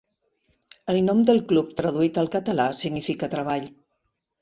El 0.93 0.99
nom 1.09 1.21
del 1.27 1.43
club, 1.53 1.77
traduït 1.83 2.19
al 2.25 2.33
català 2.39 2.69
significa 2.83 3.33
treball. 3.39 3.73